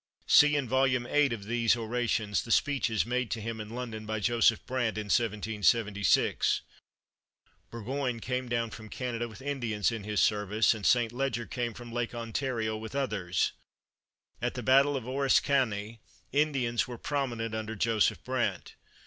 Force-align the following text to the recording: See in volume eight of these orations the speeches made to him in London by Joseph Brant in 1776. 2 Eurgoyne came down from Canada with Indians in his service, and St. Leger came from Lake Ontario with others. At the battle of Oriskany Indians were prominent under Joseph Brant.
See 0.25 0.55
in 0.55 0.67
volume 0.67 1.05
eight 1.05 1.31
of 1.31 1.43
these 1.43 1.75
orations 1.75 2.41
the 2.43 2.49
speeches 2.51 3.05
made 3.05 3.29
to 3.29 3.39
him 3.39 3.61
in 3.61 3.69
London 3.69 4.07
by 4.07 4.19
Joseph 4.19 4.65
Brant 4.65 4.97
in 4.97 5.05
1776. 5.11 6.61
2 7.71 7.77
Eurgoyne 7.77 8.19
came 8.19 8.49
down 8.49 8.71
from 8.71 8.89
Canada 8.89 9.27
with 9.27 9.43
Indians 9.43 9.91
in 9.91 10.03
his 10.03 10.19
service, 10.19 10.73
and 10.73 10.87
St. 10.87 11.11
Leger 11.11 11.45
came 11.45 11.75
from 11.75 11.91
Lake 11.91 12.15
Ontario 12.15 12.75
with 12.75 12.95
others. 12.95 13.51
At 14.41 14.55
the 14.55 14.63
battle 14.63 14.97
of 14.97 15.03
Oriskany 15.07 15.99
Indians 16.31 16.87
were 16.87 16.97
prominent 16.97 17.53
under 17.53 17.75
Joseph 17.75 18.23
Brant. 18.23 18.73